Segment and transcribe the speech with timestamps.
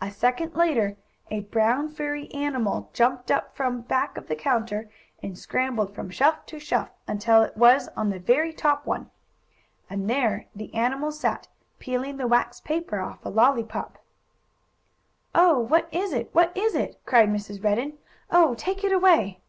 [0.00, 0.96] A second later
[1.28, 4.88] a brown, furry animal jumped up from back of the counter,
[5.24, 9.10] and scrambled from shelf to shelf, until it was on the very top one.
[9.90, 11.48] And there the animal sat,
[11.80, 13.98] peeling the wax paper off a lollypop.
[15.34, 16.32] "Oh, what is it?
[16.32, 17.64] What is it?" cried Mrs.
[17.64, 17.98] Redden.
[18.30, 19.40] "Oh, take it away!"